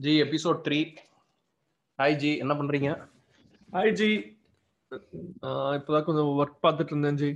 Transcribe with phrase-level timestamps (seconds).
[0.00, 0.78] Ji episode three
[1.98, 2.90] hi ji என்ன பண்றீங்க?
[3.72, 4.10] Hi G
[5.78, 7.30] இப்போதான் கொஞ்சம் ஒர்க் பார்த்துட்டு இருந்தேன் ஜி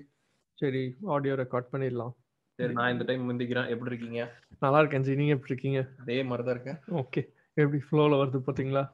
[0.58, 0.83] சரி
[1.14, 2.12] ஆடியோ ரெக்கார்ட் பண்ணிடலாம்.
[2.59, 3.69] சரி நான் இந்த டைம் முந்திக்கிறேன்.
[3.75, 4.21] எப்படி இருக்கீங்க?
[4.64, 5.80] நல்லா இருக்கேன் ஜி நீங்க எப்படி இருக்கீங்க?
[6.03, 6.79] அதே மாதிரி தான் இருக்கேன்.
[7.03, 7.22] ஓகே
[7.56, 8.85] எப்படி ஃப்ளோவில் வருது பார்த்தீங்களா.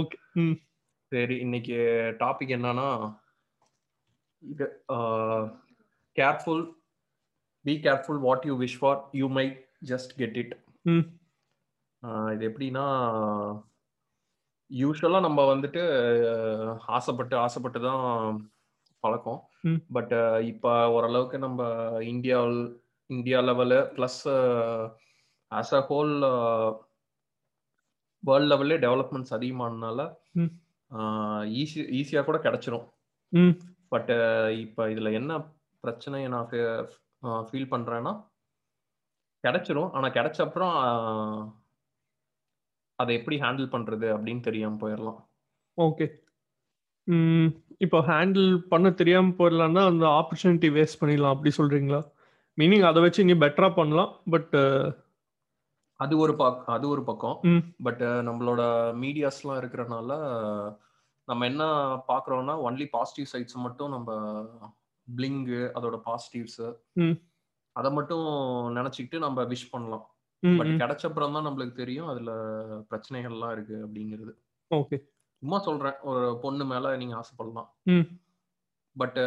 [0.00, 0.56] ஓகே ம்.
[1.12, 1.76] சரி இன்னைக்கு
[2.22, 2.88] டாபிக் என்னன்னா
[4.42, 4.66] இது
[6.16, 6.64] careful
[7.64, 9.46] be careful what you wish for you may
[9.92, 10.54] just get it
[10.86, 11.04] ம்.
[12.34, 12.84] இது எப்படின்னா
[14.70, 15.82] யூஸ்வலாக நம்ம வந்துட்டு
[16.96, 18.04] ஆசைப்பட்டு ஆசைப்பட்டு தான்
[19.04, 19.40] பழக்கம்.
[19.96, 20.14] பட்
[20.52, 21.60] இப்போ ஓரளவுக்கு நம்ம
[22.12, 22.38] India
[23.10, 24.20] India level plus
[25.52, 26.12] as a whole
[28.22, 30.00] world லெவல்லே developments அதிகமானதுனால.
[31.60, 32.86] ஈஸி ஈஸியாக கூட கிடைச்சிரும்
[33.92, 34.12] பட்
[34.64, 35.32] இப்போ இதில் என்ன
[35.84, 36.48] பிரச்சனையை நான்
[37.48, 38.12] ஃபீல் பண்ணுறேன்னா
[39.44, 40.74] கிடைச்சிரும் ஆனால் கிடைச்ச அப்புறம்
[42.98, 45.20] அதை எப்படி ஹேண்டில் பண்ணுறது அப்படின்னு தெரியாமல் போயிடலாம்
[45.78, 46.06] ஓகே
[47.80, 52.00] இப்போ ஹேண்டில் பண்ண தெரியாம போயிடலாம்னா அந்த ஆப்பர்ச்சுனிட்டி வேஸ்ட் பண்ணிடலாம் அப்படி சொல்றீங்களா?
[52.58, 54.54] மீனிங் அதை வச்சு இங்கே பெட்டரா பண்ணலாம் பட்
[56.00, 57.36] அது ஒரு பக் அது ஒரு பக்கம்.
[57.86, 58.62] பட் நம்மளோட
[59.02, 60.12] மீடியாஸ்லாம் இருக்கிறனால
[61.28, 61.64] நம்ம என்ன
[62.08, 64.08] பார்க்குறோம்னா ஒன்லி பாசிட்டிவ் சைட்ஸ் மட்டும் நம்ம
[65.08, 66.68] பிளிங்கு அதோட பாசிட்டிவ்ஸு
[67.76, 68.26] அதை மட்டும்
[68.78, 70.04] நினச்சிக்கிட்டு நம்ம விஷ் பண்ணலாம்.
[70.58, 72.08] பட் கிடைச்ச அப்புறம் தான் நம்மளுக்கு தெரியும்.
[72.12, 72.32] அதில்
[72.90, 74.32] பிரச்சனைகள்லாம் இருக்கு அப்படிங்கிறது.
[74.70, 74.96] ஓகே.
[75.42, 77.70] சும்மா சொல்கிறேன் ஒரு பொண்ணு மேலே நீங்கள் ஆசைப்படலாம்.
[78.96, 79.20] பட்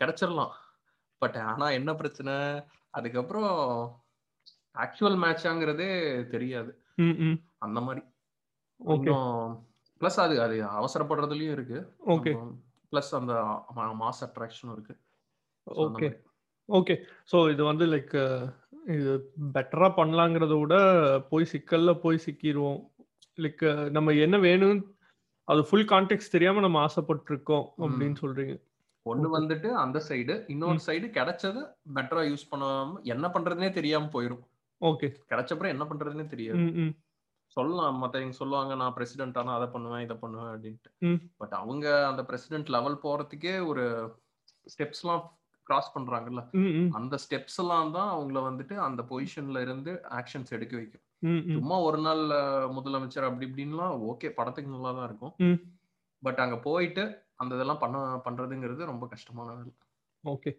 [0.00, 0.52] கிடைச்சிடலாம்.
[1.22, 2.34] பட் ஆனா என்ன பிரச்சனை?
[2.90, 3.50] அதுக்கப்புறம்
[4.84, 5.90] ஆக்சுவல் மேட்சாங்கிறதே
[6.34, 6.72] தெரியாது.
[7.66, 8.02] அந்த மாதிரி.
[10.00, 11.78] ப்ளஸ் அது அது அவசரப்படுறதுலயும் இருக்கு.
[12.14, 12.32] ஓகே.
[12.92, 13.34] ப்ளஸ் அந்த
[14.02, 14.94] மாஸ் அட்ராக்ஷனும் இருக்கு.
[15.66, 16.08] ஓகே.
[16.68, 16.94] ஓகே.
[17.32, 18.14] ஸோ இது வந்து லைக்
[18.86, 19.12] இது
[19.54, 20.74] பெட்டரா பண்ணலாங்கிறத விட
[21.28, 22.80] போய் சிக்கல்ல போய் சிக்கிடுவோம்
[23.38, 24.82] லைக் நம்ம என்ன வேணும்
[25.48, 28.54] அது ஃபுல் கான்டெக்ட் தெரியாம நம்ம ஆசைப்பட்டிருக்கோம் அப்படின்னு சொல்றீங்க.
[29.06, 29.26] ஒண்ணு.
[29.36, 31.60] வந்துட்டு அந்த சைடு இன்னொரு சைடு கிடைச்சது
[31.94, 34.44] பெட்டரா யூஸ் பண்ணாம என்ன பண்றதுனே தெரியாம போயிடும்
[34.80, 36.64] ஓகே கிடைச்சப்பறம் என்ன பண்றதுனே தெரியாது.
[37.56, 41.12] சொல்லலாம் மத்தவங்க சொல்லுவாங்க நான் பிரசிடென்ட் ஆனா அதை பண்ணுவேன் இதை பண்ணுவேன் அப்படின்ட்டு.
[41.36, 43.84] பட் அவங்க அந்த பிரசிடென்ட் லெவல் போறதுக்கே ஒரு
[44.66, 45.22] ஸ்டெப்ஸ்லாம்
[45.68, 46.42] கிராஸ் பண்றாங்கல்ல.
[46.98, 51.04] அந்த ஸ்டெப்ஸ் எல்லாம் தான் அவங்கள வந்துட்டு அந்த பொசிஷன்ல இருந்து ஆக்ஷன்ஸ் எடுக்க வைக்கும்.
[51.56, 52.22] சும்மா ஒரு நாள்
[52.76, 55.34] முதலமைச்சர் அப்படி இப்படின்லாம் ஓகே படத்துக்கு நல்லா தான் இருக்கும்
[56.22, 57.04] பட் அங்க போயிட்டு
[57.42, 59.72] அந்த இதெல்லாம் பண்ண பண்றதுங்கிறது ரொம்ப கஷ்டமான வேலை
[60.24, 60.50] ஓகே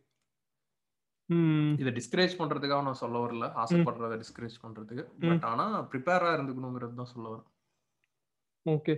[1.81, 3.46] இதை டிஸ்கரேஜ் பண்றதுக்காக நான் சொல்ல வரல.
[3.62, 5.03] ஆசைப்படுறத டிஸ்கரேஜ் பண்றதுக்கு.
[5.29, 7.47] பட் ஆனா ப்ரிப்பேரா இருந்துக்கணுங்கிறது தான் சொல்ல வரேன்.
[8.66, 8.94] ஓகே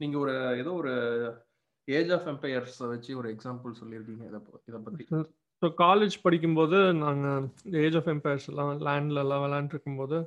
[0.00, 0.92] நீங்க ஒரு ஏதோ ஒரு
[1.88, 5.04] ஏஜ் ஆஃப் எம்பையர்ஸ் வச்சு ஒரு எக்ஸாம்பிள் சொல்லியிருக்கீங்க இதை இதை பற்றி
[5.62, 7.44] ஸோ காலேஜ் படிக்கும்போது நாங்கள்
[7.82, 10.18] ஏஜ் ஆஃப் எம்பையர்ஸ் எல்லாம் லேண்ட்ல எல்லாம் விளையாண்டுருக்கும்போது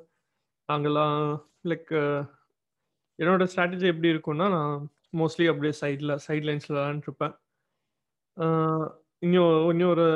[0.69, 1.17] நாங்கள்லாம்
[1.67, 1.91] லைக்
[3.19, 4.81] என்னோட ஸ்ட்ராட்டஜி எப்படி இருக்கும்னா நான்
[5.13, 7.35] மோஸ்ட்லி அப்படியே சைடில் சைட் லைன்ஸில் விளாண்டுருப்பேன்
[9.21, 10.07] இன்னும் இன்னும் ஒரு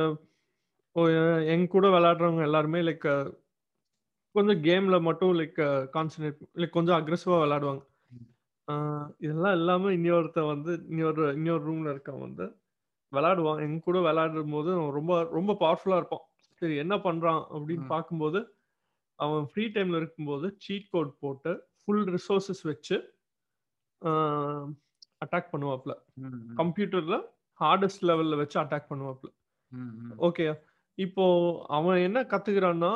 [1.54, 3.08] எங்க கூட விளையாடுறவங்க எல்லாருமே லைக்
[4.36, 5.60] கொஞ்சம் கேமில் மட்டும் லைக்
[5.96, 7.82] கான்சன்ட்ரேட் லைக் கொஞ்சம் அக்ரெசிவாக விளாடுவாங்க.
[9.20, 12.46] இதெல்லாம் இல்லாமல் இன்னொருத்தன் வந்து இன்னொரு இன்னொரு ரூமில் இருக்கவன் வந்து
[13.12, 13.62] விளையாடுவான்.
[13.62, 16.26] எங்க கூட விளையாடும் போது அவன் ரொம்ப ரொம்ப பவர்ஃபுல்லா இருப்பான்.
[16.62, 17.88] சரி என்ன பண்றான் அப்படின்னு ம்.
[17.88, 18.40] பார்க்கும்போது
[19.20, 22.98] அவன் ஃப்ரீ டைம்ல இருக்கும்போது சீட் கோட் போட்டு ஃபுல் ரிசோர்சஸ் வச்சு
[25.22, 25.94] அட்டாக் பண்ணுவாப்ல
[26.58, 27.18] கம்ப்யூட்டர்ல
[27.60, 29.30] ஹார்டஸ்ட் லெவல்ல வச்சு அட்டாக் பண்ணுவாப்ல
[30.20, 30.46] ஓகே.
[30.98, 31.26] இப்போ
[31.70, 32.92] அவன் என்ன கத்துக்கிறான்னா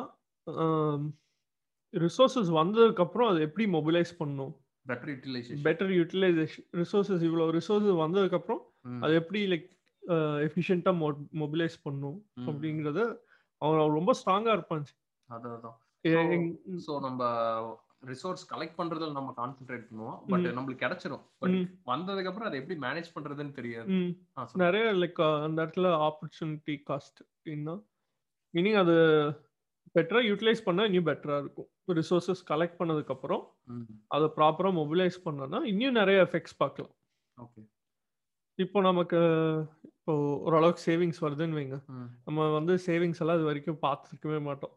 [1.94, 4.54] ரிசோர்சஸ் வந்ததுக்கு அப்புறம் அதை எப்படி மொபிலைஸ் பண்ணணும்?
[4.86, 8.62] Better utilisation better utilisation resources இவ்வளோ ரிசோர்சஸ் வந்ததுக்கு அப்புறம்
[9.02, 9.68] அது எப்படி லைக்
[10.44, 10.92] எஃபிஷியண்டா
[11.40, 12.48] மொபிலைஸ் பண்ணும் ம்.
[12.48, 13.02] அப்படிங்கறத
[13.62, 14.86] அவன் ரொம்ப ஸ்ட்ராங்கா இருப்பான்.
[15.30, 15.76] அதான்
[16.86, 17.22] ஸோ நம்ம
[18.06, 20.18] ரிசோர்ஸ் கலெக்ட் பண்றதுல நம்ம கான்சென்ட்ரேட் பண்ணுவோம்.
[20.30, 20.56] பட் ம்.
[20.58, 21.24] நம்மளுக்கு கிடைச்சிரும்.
[21.40, 23.88] பட் ம், வந்ததுக்கு அப்புறம் அதை எப்படி மேனேஜ் பண்றதுன்னு தெரியாது.
[23.92, 24.12] ம்.
[24.56, 27.76] நிறைய லைக் அந்த இடத்துல ஆப்பர்ச்சுனிட்டி காஸ்ட் அப்படின்னா
[28.54, 28.96] மீனிங் அது
[29.96, 31.70] பெட்டரா யூட்டிலைஸ் பண்ணா இன்னும் பெட்டரா இருக்கும்.
[31.88, 36.94] ரிசோர்சஸ் கலெக்ட் பண்ணதுக்கு அப்புறம் ம், அதை ப்ராப்பரா மொபிலைஸ் பண்ணனா இன்னும் நிறைய எஃபெக்ட்ஸ் பார்க்கலாம்.
[37.38, 37.66] okay.
[38.60, 39.20] இப்போ நமக்கு
[39.84, 41.78] இப்போ ஓரளவுக்கு சேவிங்ஸ் வருதுன்னு வைங்க.
[42.26, 44.76] நம்ம வந்து சேவிங்ஸ் எல்லாம் இது வரைக்கும் பார்த்துருக்கவே மாட்டோம்.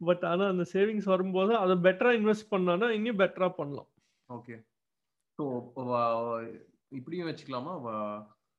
[0.00, 3.90] பட் ஆனா அந்த சேவிங்ஸ் வரும்போது அதை பெட்டரா இன்வெஸ்ட் பண்ணானா இன்னும் பெட்டரா பண்ணலாம்.
[5.38, 5.44] So,
[5.76, 7.72] வ- இப்படியும் வச்சுக்கலாமா?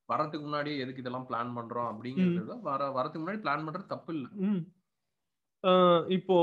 [0.10, 4.28] வரதுக்கு முன்னாடி எதுக்கு இதெல்லாம் பிளான் பண்றோம் அப்படிங்கிறது வர வரதுக்கு முன்னாடி பிளான் பண்றது தப்பு இல்ல.
[6.08, 6.38] இப்போ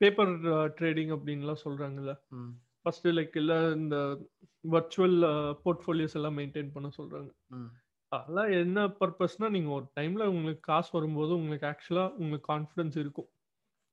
[0.00, 0.32] பேப்பர்
[0.78, 2.14] ட்ரேடிங் அப்படின்லாம் சொல்றாங்கல்ல.
[2.82, 3.96] ஃபர்ஸ்ட் லைக் இல்ல இந்த
[4.64, 5.16] வர்ச்சுவல்
[5.64, 7.30] போர்ட்ஃபோலியோஸ் எல்லாம் மெயின்டைன் பண்ண சொல்றாங்க.
[8.12, 13.28] அதெல்லாம் என்ன பர்பஸ்னா நீங்க ஒரு டைம்ல உங்களுக்கு காசு வரும்போது உங்களுக்கு ஆக்சுவலா உங்களுக்கு கான்ஃபிடன்ஸ் இருக்கும்.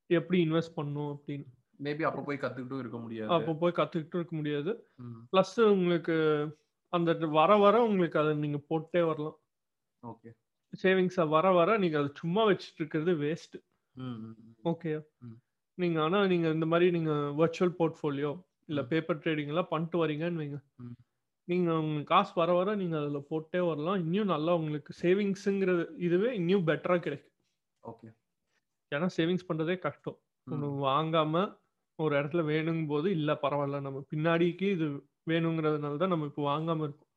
[0.10, 1.46] எப்படி இன்வெஸ்ட் பண்ணணும் அப்படின்னு.
[1.86, 3.30] மேபி அப்ப போய் கத்துக்கிட்டும் இருக்க முடியாது.
[3.36, 4.72] அப்போ போய் கத்துக்கிட்டு இருக்க முடியாது.
[5.32, 6.16] ப்ளஸ் உங்களுக்கு
[6.94, 9.38] அந்த வர வர உங்களுக்கு அதை நீங்க போட்டே வரலாம்.
[10.04, 10.30] ஓகே.
[10.74, 13.58] சேவிங்ஸை வர வர நீங்க அதை சும்மா வச்சுட்டு இருக்கிறது வேஸ்ட்.
[14.72, 14.92] ஓகே.
[15.78, 18.32] நீங்க ஆனா நீங்க இந்த மாதிரி நீங்க வர்ச்சுவல் போர்ட்ஃபோலியோ
[18.70, 18.82] இல்ல.
[18.92, 20.60] பேப்பர் ட்ரேடிங் எல்லாம் பண்ணிட்டு வரீங்கன்னு வைங்க.
[21.48, 24.02] நீங்க உங்களுக்கு காசு வர வர நீங்க அதுல போட்டே வரலாம்.
[24.06, 27.34] இன்னும் நல்லா உங்களுக்கு சேவிங்ஸுங்கிறது இதுவே இன்னும் பெட்டரா கிடைக்கும்.
[27.84, 28.10] ஓகே.
[28.92, 30.18] ஏன்னா சேவிங்ஸ் பண்றதே கஷ்டம்.
[30.48, 31.44] ஒன்று வாங்காம
[32.00, 33.80] ஒரு இடத்துல வேணுங்கும் போது இல்ல பரவாயில்ல.
[33.88, 34.88] நம்ம பின்னாடிக்கு இது
[35.32, 37.10] வேணுங்கிறதுனால தான் நம்ம இப்போ வாங்காம இருக்கோம்.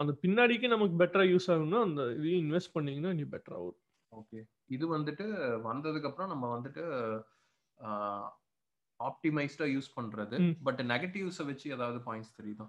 [0.00, 3.82] அந்த பின்னாடிக்கு நமக்கு பெட்டரா யூஸ் ஆகும்னா அந்த இதையும் இன்வெஸ்ட் பண்ணீங்கன்னா நீ பெட்டரா வரும்.
[4.12, 4.40] ஓகே
[4.74, 5.26] இது வந்துட்டு
[5.66, 6.84] வந்ததுக்கு அப்புறம் நம்ம வந்துட்டு
[9.00, 10.36] ஆப்டிமைஸ்டா யூஸ் பண்றது.
[10.66, 12.66] பட் நெகட்டிவ்ஸை வச்சு ஏதாவது பாயிண்ட்ஸ் தெரியுதா?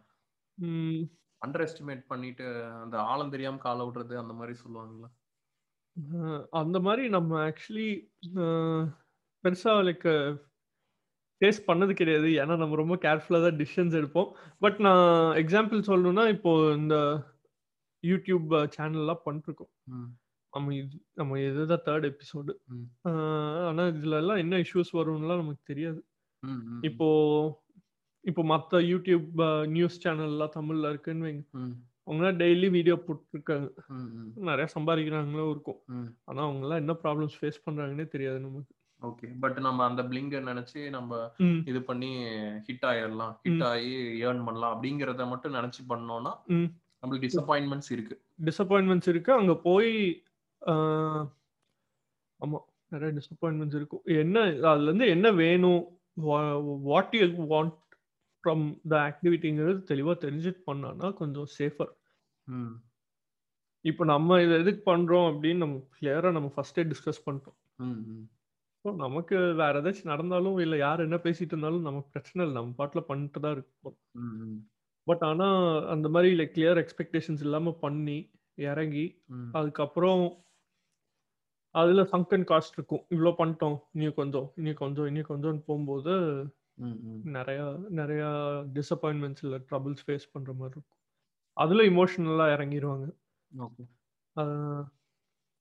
[1.42, 2.46] அண்டர் எஸ்டிமேட் பண்ணிட்டு
[2.84, 5.10] அந்த ஆழம் தெரியாம கால விடுறது அந்த மாதிரி சொல்லுவாங்களா
[6.60, 7.90] அந்த மாதிரி நம்ம ஆக்சுவலி
[9.44, 10.08] பெருசா லைக்
[11.42, 12.30] டேஸ்ட் பண்ணது கிடையாது.
[12.42, 14.30] ஏன்னா நம்ம ரொம்ப கேர்ஃபுல்லாக தான் டிசிஷன்ஸ் எடுப்போம்.
[14.64, 15.10] பட் நான்
[15.42, 16.96] எக்ஸாம்பிள் சொல்லணும்னா இப்போ இந்த
[18.04, 19.72] யூடியூப் சேனல்லாம் பண்ணிருக்கோம்
[20.54, 22.54] நம்ம இது நம்ம இதுதான் தேர்ட் எபிசோடு.
[23.70, 26.00] ஆனா இதுல எல்லாம் என்ன இஷ்யூஸ் வரும்னுலாம் நமக்கு தெரியாது.
[26.82, 27.08] இப்போ
[28.26, 29.28] இப்போ மற்ற யூடியூப்
[29.68, 31.44] நியூஸ் சேனல்லாம் தமிழ்ல இருக்குன்னு வைங்க.
[31.54, 33.68] ம், அவங்க டெய்லி வீடியோ போட்டுருக்காங்க.
[34.50, 35.80] நிறைய சம்பாதிக்கிறாங்களோ இருக்கும்.
[36.26, 38.74] ஆனா அவங்க எல்லாம் என்ன ப்ராப்ளம்ஸ் ஃபேஸ் பண்றாங்கன்னே தெரியாது நமக்கு.
[39.02, 41.20] ஓகே பட் நம்ம அந்த பிளிங்க நினைச்சு நம்ம
[41.66, 42.10] இது பண்ணி
[42.68, 43.94] ஹிட் ஆயிடலாம் ஹிட் ஆகி
[44.26, 46.34] ஏர்ன் பண்ணலாம் அப்படிங்கறத மட்டும் நினைச்சு பண்ணோம்னா.
[47.04, 48.16] நம்மளுக்கு டிசப்பாயின்மெண்ட்ஸ் இருக்கு.
[48.44, 49.32] டிசப்பாயின்மெண்ட்ஸ் இருக்கு.
[49.34, 49.92] அங்க போய்
[50.62, 51.26] ஆஹ்,
[52.40, 52.60] ஆமா
[52.92, 54.04] நிறைய டிசப்பாயின்மெண்ட்ஸ் இருக்கும்.
[54.22, 55.82] என்ன அதுல இருந்து என்ன வேணும்?
[56.88, 57.76] What you want
[58.44, 61.92] from the ஆக்டிவிட்டிங்கிறது தெளிவா தெரிஞ்சுட்டு பண்ணான்னா கொஞ்சம் சேஃபர்
[62.48, 62.74] ம்.
[63.86, 67.58] இப்போ நம்ம இதை எதுக்கு பண்றோம் அப்படின்னு நம்ம கிளியரா நம்ம ஃபர்ஸ்டே டிஸ்கஸ் பண்ணிட்டோம்.
[67.80, 68.26] ம் ம்.
[68.86, 73.08] ஸோ நமக்கு வேற ஏதாச்சும் நடந்தாலும் இல்லை யார் என்ன பேசிட்டு இருந்தாலும் நமக்கு பிரச்சனை இல்லை நம்ம பாட்டில்
[73.10, 74.60] பண்ணிட்டு தான் இருக்கோம் ம் ம்.
[75.08, 75.58] பட் ஆனால்
[75.94, 78.18] அந்த மாதிரி லைக் கிளியர் எக்ஸ்பெக்டேஷன்ஸ் இல்லாமல் பண்ணி
[78.68, 79.50] இறங்கி ம்.
[79.54, 80.24] அதுக்கப்புறம்
[81.76, 83.04] அதுல சங்கன் காஸ்ட் இருக்கும்.
[83.14, 83.78] இவ்வளோ பண்ணிட்டோம்.
[83.94, 86.14] இன்னும் கொஞ்சம் இன்னும் கொஞ்சம் இன்னும் கொஞ்சம்னு போகும்போது
[87.34, 87.62] நிறைய
[88.00, 88.24] நிறைய
[88.78, 90.96] டிசப்பாயின்மெண்ட்ஸ் இல்லை ட்ரபிள்ஸ் ஃபேஸ் பண்ற மாதிரி இருக்கும்.
[91.58, 93.08] அதுல இமோஷனலாக இறங்கிடுவாங்க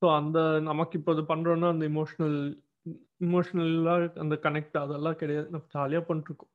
[0.03, 2.37] ஸோ அந்த நமக்கு இப்போ இது பண்றோம்னா அந்த இமோஷனல்
[3.27, 5.49] இமோஷனலாக அந்த கனெக்ட் அதெல்லாம் கிடையாது.
[5.51, 6.53] நம்ம ஜாலியாக பண்ணிருக்கோம்.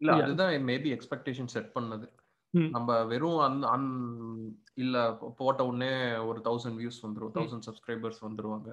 [0.00, 0.10] இல்ல.
[0.18, 2.06] அதுதான் மேபி எக்ஸ்பெக்டேஷன் செட் பண்ணது.
[2.74, 3.88] நம்ம வெறும் அந் அந்
[4.74, 4.96] இல்ல
[5.38, 5.90] போட்ட உடனே
[6.28, 8.68] ஒரு தௌசண்ட் வியூஸ் வந்துரும் தௌசண்ட் சப்ஸ்கிரைபர்ஸ் வந்துருவாங்க.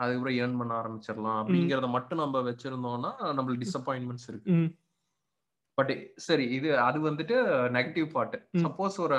[0.00, 4.50] அதுக்கப்புறம் ஏர்ன் பண்ண ஆரம்பிச்சிடலாம் அப்படிங்கறத மட்டும் நம்ம வச்சிருந்தோம்னா நம்மளுக்கு டிசப்பாயின்மெண்ட்ஸ் இருக்கு.
[5.78, 5.92] பட்
[6.26, 7.36] சரி இது அது வந்துட்டு
[7.76, 8.36] நெகட்டிவ் பார்ட்.
[8.64, 9.18] சப்போஸ் ஒரு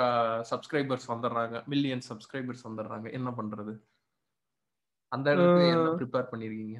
[0.52, 3.74] சப்ஸ்கிரைபர்ஸ் வந்துடுறாங்க மில்லியன் சப்ஸ்கிரைபர்ஸ் வந்துடுறாங்க என்ன பண்றது?
[5.12, 6.78] அந்த இடத்துக்கு என்ன ப்ரிப்பேர் பண்ணிருக்கீங்க?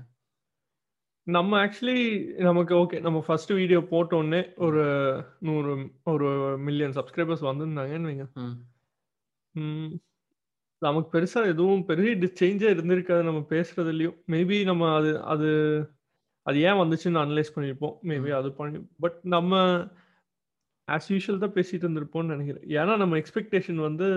[1.37, 1.99] நம்ம ஆக்சுவலி
[2.47, 4.83] நமக்கு ஓகே நம்ம ஃபர்ஸ்ட் வீடியோ போட்ட உடனே ஒரு
[5.49, 5.73] நூறு
[6.13, 6.29] ஒரு
[6.67, 8.27] மில்லியன் சப்ஸ்கிரைபர்ஸ் வந்திருந்தாங்கன்னு வைங்க.
[10.83, 15.51] நமக்கு பெருசா எதுவும் பெரிய சேஞ்சே இருந்திருக்காது நம்ம பேசுறதுலயும் மேபி நம்ம அது அது
[16.47, 17.97] அது ஏன் வந்துச்சுன்னு அனலைஸ் பண்ணியிருப்போம்.
[18.11, 19.53] மேபி அது பண்ணி பட் நம்ம
[20.89, 22.67] ஆஸ் யூஷுவல் தான் பேசிட்டு இருந்திருப்போம்னு நினைக்கிறேன்.
[22.79, 24.09] ஏன்னா நம்ம எக்ஸ்பெக்டேஷன் வந்து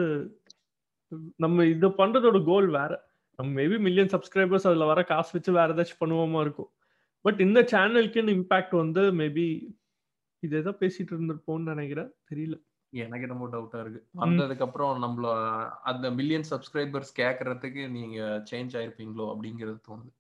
[1.45, 2.91] நம்ம இதை பண்றதோட கோல் வேற.
[3.39, 6.71] நம்ம மேபி மில்லியன் சப்ஸ்கிரைபர்ஸ் அதுல வர காசு வச்சு வேற ஏதாச்சும் பண்ணுவோமா இருக்கும்.
[7.25, 9.47] பட் இந்த சேனலுக்குன்னு இம்பாக்ட் வந்து மேபி
[10.43, 12.09] இதே தான் பேசிட்டு இருந்திருப்போம்னு நினைக்கிறேன்.
[12.31, 12.55] தெரியல.
[12.93, 14.01] எனக்கு ரொம்ப டவுட்டா இருக்கு.
[14.21, 15.27] வந்ததுக்கு அப்புறம் நம்மள
[15.83, 18.19] அந்த மில்லியன் சப்ஸ்கிரைபர்ஸ் கேக்குறதுக்கு நீங்க
[18.51, 20.11] சேஞ்ச் ஆயிருப்பீங்களோ அப்படிங்கிறது தோணுது.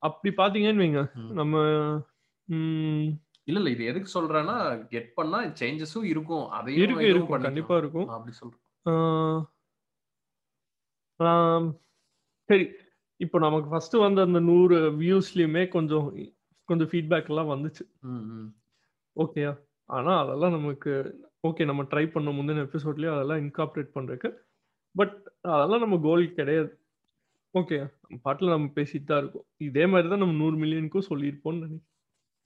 [0.00, 1.02] அப்படி பாத்தீங்கன்னு வைங்க.
[1.32, 1.54] நம்ம
[3.48, 4.56] இல்ல இல்ல இது எதுக்கு சொல்றேன்னா
[4.88, 6.48] கெட் பண்ணா சேஞ்சஸும் இருக்கும்.
[6.50, 7.44] அதையும் இருக்கு இருக்கும்.
[7.46, 8.08] கண்டிப்பா இருக்கும்.
[8.10, 8.62] அப்படி சொல்றேன்.
[12.48, 12.66] சரி.
[13.20, 16.06] இப்போ நமக்கு ஃபர்ஸ்ட் வந்த அந்த நூறு வியூஸ்லயுமே கொஞ்சம்
[16.68, 17.84] கொஞ்சம் ஃபீட்பேக் எல்லாம் வந்துச்சு.
[19.16, 19.52] ஓகேயா
[19.90, 20.92] ஆனா அதெல்லாம் நமக்கு
[21.48, 24.30] ஓகே நம்ம ட்ரை பண்ண முந்தின எபிசோட்லயே அதெல்லாம் இன்கார்பரேட் பண்றதுக்கு.
[24.94, 25.14] பட்
[25.54, 26.70] அதெல்லாம் நம்ம கோல் கிடையாது.
[27.54, 27.76] ஓகே
[28.24, 29.46] பாட்டில் நம்ம பேசிட்டு தான் இருக்கோம்.
[29.68, 31.84] இதே மாதிரி தான் நம்ம நூறு மில்லியனுக்கும் சொல்லியிருப்போம்னு நினைக்கிறேன்.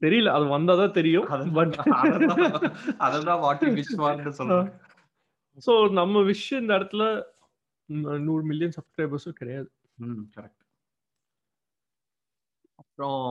[0.03, 1.27] தெரியல அது வந்தாதான் தெரியும்
[1.59, 1.75] பட்
[4.39, 4.71] சொல்றேன்.
[5.67, 7.05] ஸோ நம்ம விஷயம் இந்த இடத்துல
[8.29, 9.69] நூறு மில்லியன் சப்ஸ்கிரைபர்ஸும் கிடையாது.
[10.01, 10.65] ம் கரெக்ட்
[12.75, 13.23] அப்புறம்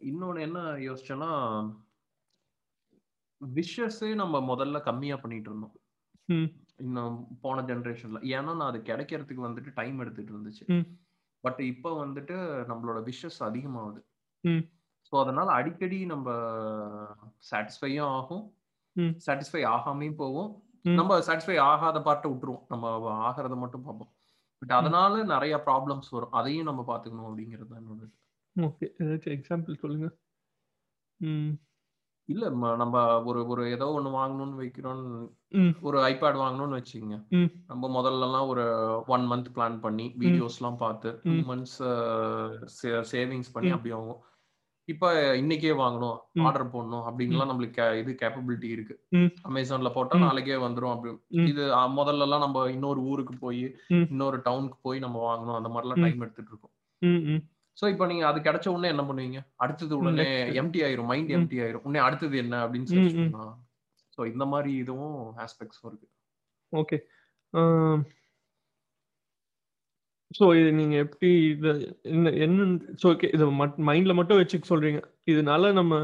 [0.00, 1.30] இன்னொன்னு என்ன யோசிச்சேன்னா
[3.40, 5.74] விஷஸே நம்ம முதல்ல கம்மியா பண்ணிட்டு இருந்தோம்.
[6.78, 10.64] இன்னும் போன ஜெனரேஷன்ல ஏன்னா நான் அது கிடைக்கிறதுக்கு வந்துட்டு டைம் எடுத்துட்டு இருந்துச்சு.
[11.44, 12.36] பட் இப்போ வந்துட்டு
[12.70, 14.00] நம்மளோட விஷஸ் அதிகமாகுது.
[15.08, 16.28] ஸோ அதனால அடிக்கடி நம்ம
[17.50, 18.44] சாட்டிஸ்ஃபையும் ஆகும்.
[19.26, 20.50] சாட்டிஸ்ஃபை ஆகாமையும் போவோம்.
[20.98, 22.64] நம்ம சாட்டிஸ்ஃபை ஆகாத பார்ட்டை விட்டுருவோம்.
[22.72, 22.86] நம்ம
[23.28, 24.12] ஆகிறத மட்டும் பார்ப்போம்.
[24.58, 26.30] பட் அதனால நிறைய ப்ராப்ளம்ஸ் வரும்.
[26.30, 28.04] அதையும் நம்ம பாத்துக்கணும் அப்படிங்கிறது தான் என்னோட.
[28.56, 28.86] ஓகே.
[28.98, 30.08] ஏதாச்சும் எக்ஸாம்பிள் சொல்லுங்க.
[32.28, 35.30] இல்ல நம்ம ஒரு ஒரு ஏதோ ஒண்ணு வாங்கணும்னு வைக்கிறோம்.
[35.48, 35.74] ம்.
[35.80, 37.18] ஒரு ஐபேட் வாங்கணும்னு வச்சுக்கோங்க.
[37.66, 38.64] நம்ம முதல்லலாம் ஒரு
[39.06, 41.30] ஒன் மந்த் பிளான் பண்ணி வீடியோஸ்லாம் பார்த்து டூ.
[41.30, 41.78] மந்த்ஸ்
[43.12, 43.70] சேவிங்ஸ் பண்ணி.
[43.70, 44.20] அப்படி வாங்குவோம்
[44.88, 46.14] இப்போ இன்னைக்கே வாங்கணும்.
[46.42, 48.94] ஆர்டர் போடணும் அப்படின்லாம் நம்மளுக்கு இது கேப்பபிலிட்டி இருக்கு.
[49.48, 50.14] அமேசான்ல போட்டா.
[50.20, 51.10] நாளைக்கே வந்துரும் அப்படி.
[51.48, 53.62] இது அஹ், முதல்லலாம் நம்ம இன்னொரு ஊருக்கு போய்.
[54.08, 56.02] இன்னொரு டவுனுக்கு போய் நம்ம வாங்கணும் அந்த மாதிரிலாம்.
[56.06, 56.74] டைம் எடுத்துட்டு இருக்கோம்
[57.78, 60.28] சோ இப்போ நீங்க அது கிடைச்ச உடனே என்ன பண்ணுவீங்க அடுத்தது உடனே.
[60.60, 61.30] எம்டி ஆயிரும் மைண்ட்.
[61.36, 62.88] எம்டி ஆயிரும் உடனே அடுத்தது என்ன அப்படின்னு.
[63.28, 63.60] பண்ணலாம்
[64.18, 66.08] சோ இந்த மாதிரி இதுவும் ஆஸ்பெக்ட்ஸும் இருக்கு
[66.72, 66.96] ஓகே
[70.30, 71.70] ஸோ இது நீங்க எப்படி இது
[72.04, 72.64] என்ன என்ன
[73.02, 75.00] ஸோ ஓகே இதை மட் மைண்ட்ல மட்டும் வச்சுக்க சொல்றீங்க.
[75.26, 75.94] இதனால நம்ம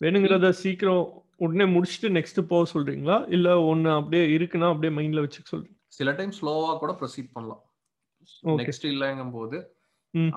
[0.00, 1.04] வேணுங்கிறத சீக்கிரம்
[1.38, 3.16] உடனே முடிச்சுட்டு நெக்ஸ்ட் போக சொல்றீங்களா?
[3.28, 5.76] இல்ல ஒண்ணு அப்படியே இருக்குன்னா அப்படியே மைண்ட்ல வச்சுக்க சொல்றீங்க?
[5.90, 7.62] சில டைம் ஸ்லோவா கூட ப்ரொசீட் பண்ணலாம்.
[8.60, 9.58] நெக்ஸ்ட் இல்லைங்கும் போது.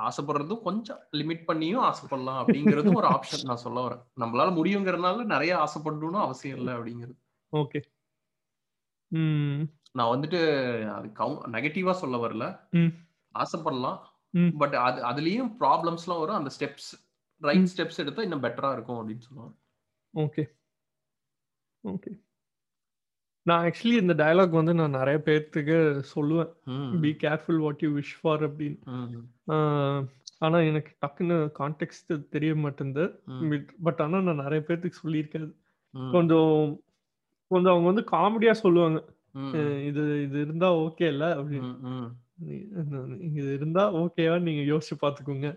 [0.03, 4.03] ஆசைப்படுறதும் கொஞ்சம் லிமிட் பண்ணியும் ஆசைப்படலாம் அப்படிங்கறதும் ஒரு ஆப்ஷன் நான் சொல்ல வரேன்.
[4.17, 7.17] நம்மளால முடியுங்கிறதுனால நிறைய ஆசைப்படணும்னு அவசியம் இல்லை அப்படிங்கிறது.
[7.53, 7.79] ஓகே
[9.95, 10.39] நான் வந்துட்டு
[10.95, 12.45] அது கவு நெகட்டிவா சொல்ல வரல.
[13.43, 13.99] ஆசைப்படலாம்.
[14.61, 16.39] பட் அது அதுலயும் ப்ராப்ளம்ஸ்லாம் வரும்.
[16.39, 16.89] அந்த ஸ்டெப்ஸ்
[17.41, 19.55] ரைட் ஸ்டெப்ஸ் எடுத்தா இன்னும் பெட்டரா இருக்கும் அப்படின்னு சொல்லுவாங்க.
[20.13, 20.43] ஓகே
[21.83, 22.11] ஓகே
[23.45, 25.75] நான் ஆக்சுவலி இந்த டயலாக் வந்து நான் நிறைய பேர்த்துக்கு
[26.13, 26.51] சொல்லுவேன்.
[27.01, 28.77] Be careful what you wish for அப்படின்னு.
[30.45, 33.05] ஆனா எனக்கு டக்குன்னு கான்டெக்ட் தெரிய மாட்டேங்குது.
[33.87, 35.47] பட் ஆனா நான் நிறைய பேர்த்துக்கு சொல்லியிருக்கேன்.
[36.15, 36.55] கொஞ்சம்
[37.51, 38.99] கொஞ்சம் அவங்க வந்து காமெடியா சொல்லுவாங்க.
[39.89, 41.71] இது இது இருந்தா ஓகே இல்ல அப்படின்னு.
[43.37, 45.49] இது இருந்தா ஓகேவா நீங்க யோசிச்சு பாத்துக்கோங்க.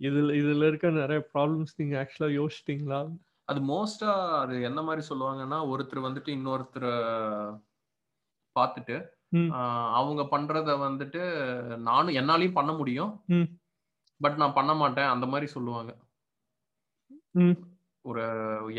[0.00, 3.00] இதுல இதுல இருக்க நிறைய ப்ராப்ளம்ஸ் நீங்க ஆக்சுவலா யோசிச்சிட்டீங்களா?
[3.48, 6.92] அது மோஸ்டா அது என்ன மாதிரி சொல்லுவாங்கன்னா ஒருத்தர் வந்துட்டு இன்னொருத்தரை
[8.56, 8.96] பார்த்துட்டு
[9.98, 11.22] அவங்க பண்றத வந்துட்டு
[11.82, 13.12] நானும் என்னாலையும் பண்ண முடியும்.
[14.20, 15.92] பட் நான் பண்ண மாட்டேன் அந்த மாதிரி சொல்லுவாங்க.
[18.04, 18.22] ஒரு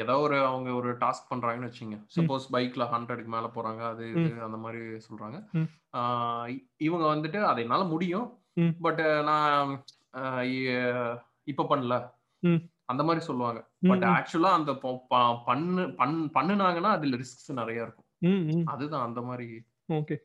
[0.04, 4.58] ஏதோ ஒரு அவங்க ஒரு டாஸ்க் பண்றாங்கன்னு வச்சுங்க சப்போஸ் பைக்ல ஹண்ட்ரடுக்கு மேல போறாங்க அது இது அந்த
[4.58, 5.38] மாதிரி சொல்றாங்க.
[6.78, 8.28] இவங்க வந்துட்டு அதை என்னால முடியும்.
[8.82, 9.84] பட் நான்
[11.44, 11.94] இப்ப பண்ணல.
[12.86, 13.60] அந்த மாதிரி சொல்லுவாங்க.
[13.80, 14.74] பட் ஆக்சுவலா அந்த
[15.46, 18.66] பண்ணு பண் பண்ணுனாங்கன்னா அதுல ரிஸ்க்ஸ் நிறைய இருக்கும்.
[18.66, 19.62] அதுதான் அந்த மாதிரி.
[19.94, 20.16] ஓகே.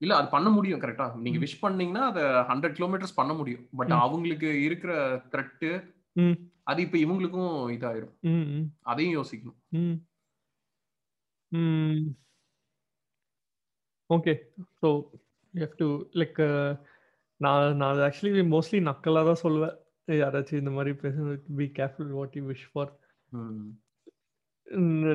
[0.00, 1.38] இல்ல அது பண்ண முடியும் கரெக்டா நீங்க.
[1.38, 3.66] விஷ் பண்ணீங்கன்னா அதை ஹண்ட்ரட் கிலோமீட்டர்ஸ் பண்ண முடியும்.
[3.76, 3.90] பட்.
[3.90, 4.92] அவங்களுக்கு இருக்கிற
[5.32, 5.70] த்ரெட்டு
[6.62, 8.14] அது இப்ப இவங்களுக்கும் இதாயிரும்.
[8.82, 9.58] அதையும் யோசிக்கணும்.
[14.10, 14.32] Okay
[14.80, 14.88] so
[15.54, 15.88] you have to
[16.20, 16.38] like
[17.40, 19.76] நான் நான் ஆக்சுவலி மோஸ்ட்லி நக்கலாக தான் சொல்லுவேன்.
[20.22, 22.90] யாராச்சும் இந்த மாதிரி பேசுறது be careful what you wish for.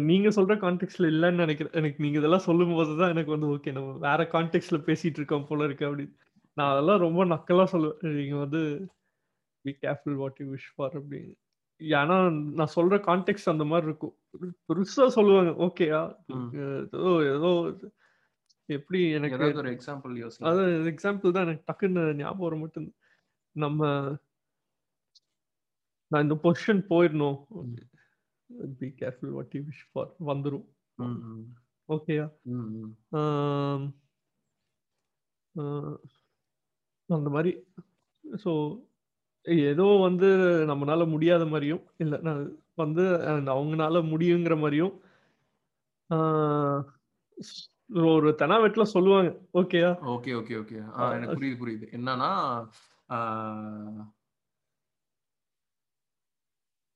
[0.09, 1.75] நீங்க சொல்ற கான்டெக்ட்ல இல்லைன்னு நினைக்கிறேன்.
[1.79, 5.87] எனக்கு நீங்க இதெல்லாம் சொல்லும்போது தான் எனக்கு வந்து ஓகே நம்ம வேற கான்டெக்ட்ல பேசிட்டு இருக்கோம் போல இருக்கு
[5.89, 6.13] அப்படின்னு.
[6.57, 8.15] நான் அதெல்லாம் ரொம்ப நக்கலா சொல்லுவேன்.
[8.19, 8.61] நீங்க வந்து
[9.65, 11.33] be careful what you wish for அப்படின்னு.
[11.81, 12.17] ஏன்னா
[12.59, 14.15] நான் சொல்ற கான்டெக்ட் அந்த மாதிரி இருக்கும்.
[14.67, 16.01] பெருசா சொல்லுவாங்க ஓகேயா.
[16.97, 17.51] ஏதோ ஏதோ
[18.69, 22.95] எப்படி எனக்கு ஒரு எக்ஸாம்பிள் யோசி அது எக்ஸாம்பிள் தான் எனக்கு டக்குன்னு ஞாபகம் வர மாட்டேங்குது.
[23.55, 23.81] நம்ம
[26.11, 27.37] நான் இந்த பொசிஷன் போயிடணும்.
[28.79, 30.65] Be careful what you wish for வந்துரும்.
[30.97, 31.45] ம், ம்,
[31.89, 32.25] ஓகேயா
[37.09, 37.51] அந்த மாதிரி.
[38.23, 38.51] ஸோ
[39.65, 40.27] ஏதோ வந்து
[40.69, 42.39] நம்மனால முடியாத மாதிரியும் இல்லை நான்
[42.75, 44.95] வந்து அஹ், அவங்கனால முடியுங்கிற மாதிரியும்
[48.11, 49.31] ஒரு தெனாவெட்டில் சொல்லுவாங்க.
[49.61, 50.77] ஓகேயா ஓகே ஓகே ஓகே
[51.15, 51.87] எனக்கு புரியுது புரியுது.
[51.97, 52.29] என்னன்னா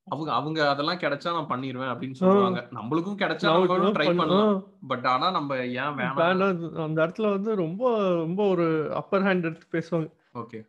[0.07, 2.59] அவங்க அவங்க அதெல்லாம் கிடைச்சா நான் பண்ணிடுவேன் அப்படின்னு சொல்லுவாங்க.
[2.77, 4.63] நம்மளுக்கும் கிடைச்சா நம்மளும் ட்ரை பண்ணலாம்.
[4.91, 7.91] பட் ஆனா நம்ம ஏன் வேணாம் அந்த இடத்துல வந்து ரொம்ப
[8.23, 8.67] ரொம்ப ஒரு
[9.01, 10.09] அப்பர் ஹேண்ட் எடுத்து பேசுவாங்க.
[10.41, 10.61] ஓகே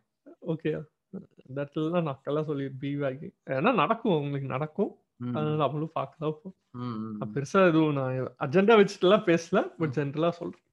[0.53, 0.73] ஓகே
[1.47, 4.93] அந்த இடத்துல நக்கெல்லாம் சொல்லி பி வாங்கி ஏன்னா நடக்கும் உங்களுக்கு நடக்கும்.
[5.21, 6.53] அதனால நம்மளும் பார்க்கலாம் போ-
[7.15, 10.67] நான் பெருசா எதுவும் நான் அஜெண்டா வச்சுட்டுலாம் பேசல பட் ஜென்ரலா சொல்றேன்.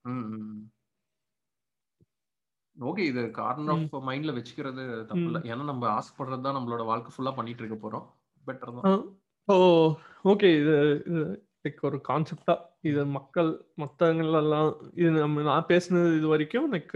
[2.78, 5.40] ஓகே இது கார்னர் ஆஃப் மைண்ட்ல வச்சுக்கிறது தப்பு இல்ல.
[5.46, 8.06] ஏன்னா நம்ம ஆசைப்படுறது தான் நம்மளோட வாழ்க்கை ஃபுல்லா பண்ணிட்டு இருக்க போறோம்.
[8.48, 9.04] பெட்டர் தான்.
[9.48, 9.56] ஓ
[10.26, 10.76] ஓகே இது
[11.66, 16.94] லைக் ஒரு கான்செப்டா இது மக்கள் மற்றவங்களெல்லாம் இது நம்ம நான் பேசுனது இது வரைக்கும் லைக்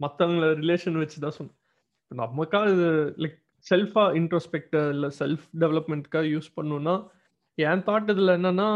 [0.00, 1.58] மற்றவங்கள ரிலேஷன் வச்சு தான் சொன்னேன்
[2.10, 2.86] நமக்கா இது
[3.18, 3.38] லைக்
[3.70, 6.94] செல்ஃபா இன்ட்ரோஸ்பெக்ட் இல்லை செல்ஃப் டெவலப்மெண்ட்க்காக யூஸ் பண்ணணும்னா
[7.58, 8.68] என் தாட் இதில் என்னன்னா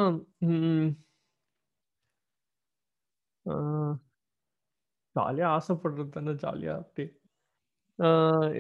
[5.17, 7.05] ஜாலியாக ஆசைப்படுறது தானே ஜாலியாக அப்படி.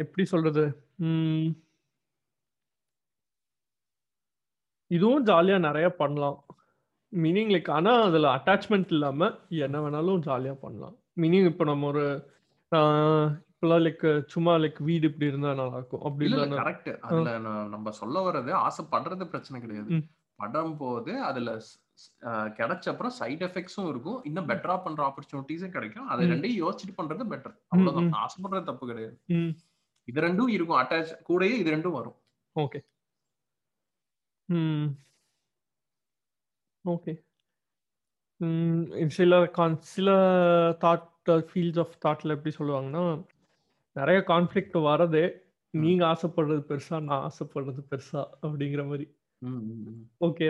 [0.02, 0.64] எப்படி சொல்றது?
[4.90, 6.38] இதுவும் ஜாலியா நிறைய பண்ணலாம்.
[7.12, 9.28] மீனிங் லைக் ஆனா அதுல அட்டாச்மெண்ட் இல்லாம
[9.64, 10.97] என்ன வேணாலும் ஜாலியா பண்ணலாம்.
[11.23, 12.04] மீனிங் இப்போ நம்ம ஒரு
[13.56, 17.90] இப்பெல்லாம் லைக் சும்மா லைக் வீடு இப்படி இருந்தா நல்லா இருக்கும் அப்படி இல்ல கரெக்ட் அதுல நான் நம்ம
[18.00, 19.98] சொல்ல வர்றது ஆசைப்படுறது பிரச்சனை கிடையாது.
[20.40, 21.50] படம் போது அதுல
[22.58, 24.18] கிடைச்ச அப்புறம் சைடு எஃபெக்ட்ஸும் இருக்கும்.
[24.28, 26.08] இன்னும் பெட்டரா பண்ற ஆப்பர்ச்சுனிட்டிஸும் கிடைக்கும்.
[26.12, 26.26] அதை.
[26.32, 28.18] ரெண்டையும் யோசிச்சுட்டு பண்றது பெட்டர் அவ்வளவுதான்.
[28.25, 29.16] ஆசைப்படுறது தப்பு கிடையாது.
[30.08, 30.80] இது ரெண்டும் இருக்கும்.
[30.82, 32.18] அட்டாச் கூடயே இது ரெண்டும் வரும்.
[32.56, 32.80] ஓகே.
[36.84, 37.14] ஓகே.
[39.16, 40.10] சில கான் சில
[40.84, 41.08] தாட்
[41.48, 43.04] ஃபீல்ட்ஸ் ஆஃப் தாட்ல எப்படி சொல்லுவாங்கன்னா
[43.96, 45.26] நிறைய கான்ஃப்ளிக்ட் வரதே
[45.74, 49.06] நீங்க ஆசைப்படுறது பெருசா நான் ஆசைப்படுறது பெருசா அப்படிங்கிற மாதிரி.
[50.20, 50.46] ஓகே.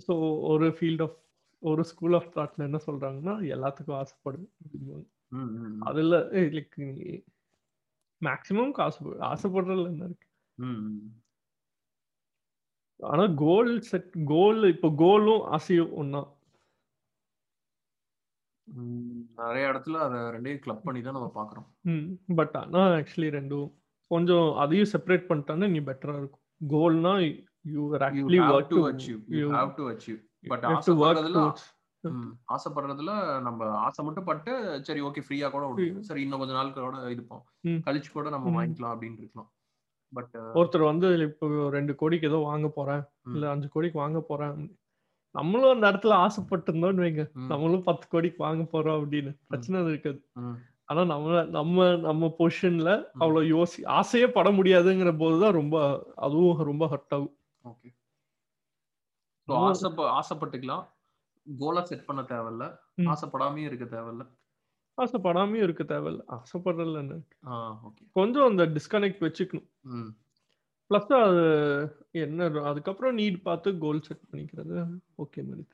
[0.00, 0.14] ஸோ
[0.48, 1.16] ஒரு ஃபீல்ட் ஆஃப்
[1.62, 5.06] ஒரு ஸ்கூல் ஆஃப் தாட்ல என்ன சொல்றாங்கன்னா எல்லாத்துக்கும் ஆசைப்படு அப்படிங்குவாங்க.
[5.82, 6.16] அதுல
[6.52, 6.76] லைக்
[8.22, 10.28] மேக்ஸிமம் ஆசைப்படு ஆசைப்படுறதுல என்ன இருக்கு.
[13.00, 16.28] ஆனா கோல் செட் கோல் இப்போ கோலும் ஆசையும் ம்,
[19.38, 22.06] நிறைய இடத்துல அதை ரெண்டையும் கிளப் பண்ணி தான் நம்ம பாக்குறோம் ம்
[22.36, 23.68] பட் ஆனா ஆக்சுவலி ரெண்டும்
[24.10, 26.42] கொஞ்சம் அதையும் செப்பரேட் பண்ணிட்டாங்கன்னா நீ பெட்டரா இருக்கும்.
[26.70, 27.32] கோல்னா you
[27.74, 31.42] you actually have work to achieve you have to achieve but ஆசைப்படுறதுல
[32.48, 34.52] ஆசைப்படுறதுல நம்ம ஆசை மட்டும் பட்டு
[34.88, 37.42] சரி ஓகே ஃப்ரீயா கூட விடுவோம் சரி இன்னும் கொஞ்ச நாள் கூட இருப்போம்.
[37.86, 38.52] கழிச்சு கூட நம்ம.
[38.56, 39.48] வாங்கிக்கலாம் அப்படின்னு இருக்கலாம்.
[40.12, 43.02] பட் ஒருத்தர் வந்து இப்போ ரெண்டு கோடிக்கு ஏதோ வாங்க போறேன்.
[43.28, 44.58] இல்ல அஞ்சு கோடிக்கு வாங்க போறேன்.
[45.34, 49.32] நம்மளும் அந்த இடத்துல ஆசைப்பட்டு இருந்தோம்னு வைங்க நம்மளும் பத்து கோடிக்கு வாங்க போறோம் அப்படின்னு.
[49.46, 50.20] பிரச்சனை இருக்காது.
[50.84, 55.76] ஆனா நம்ம நம்ம நம்ம பொசிஷன்ல அவ்வளவு யோசி ஆசையே பட முடியாதுங்கிற போதுதான் ரொம்ப
[56.14, 57.34] அதுவும் ரொம்ப ஹர்ட் ஆகும்.
[57.64, 57.88] ஓகே.
[59.48, 59.88] ஸோ ஆசை
[60.18, 60.84] ஆசைப்பட்டுக்கலாம்.
[61.46, 62.66] கோலா செட் பண்ண தேவையில்ல.
[63.04, 64.24] ஆசைப்படாமையும் இருக்க தேவையில்ல.
[64.98, 66.22] ஆசைப்படாமையும் இருக்க தேவையில்ல.
[66.36, 67.36] ஆசைப்படுறதுல என்ன இருக்கு?
[67.46, 67.54] ஆ
[67.86, 68.02] ஓகே.
[68.12, 69.68] கொஞ்சம் அந்த டிஸ்கனெக்ட் வச்சுக்கணும்.
[70.90, 71.42] ப்ளஸ் அது
[72.20, 74.74] என்ன அதுக்கப்புறம் நீட் பார்த்து கோல் செட் பண்ணிக்கிறது.
[75.18, 75.64] ஓகே மாதிரி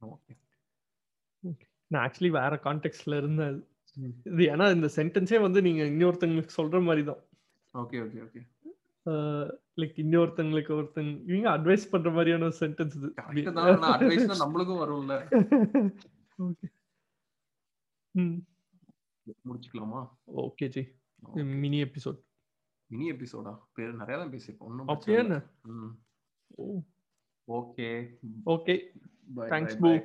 [0.00, 3.56] ஓகே நான் ஆக்சுவலி வேற கான்டெக்ட்ல இருந்தேன்.
[4.28, 7.22] இது ஏன்னா இந்த சென்டென்ஸே வந்து நீங்க இன்னொருத்தங்களுக்கு சொல்ற மாதிரி தான்
[7.74, 8.40] ஓகே ஓகே ஓகே
[9.76, 13.08] லைக் இன்னொருத்தங்களுக்கு ஒருத்தங்க இவங்க அட்வைஸ் பண்ற மாதிரியான சென்டென்ஸ் இது.
[13.88, 15.16] அட்வைஸ் நம்மளுக்கும் வரும்ல.
[16.38, 16.68] ஓகே
[18.14, 18.36] ம்.
[19.46, 20.00] முடிச்சுக்கலாமா?
[20.42, 20.82] Okay ji
[21.60, 22.18] mini episode
[22.90, 23.52] mini எபிசோடா?
[23.72, 25.20] பேர் நிறைய தான் பேசிப்போம் ஒன்றும் அப்படியே
[27.48, 27.88] ஓகே.
[28.46, 28.74] ஓகே.
[29.50, 29.78] தேங்க்ஸ்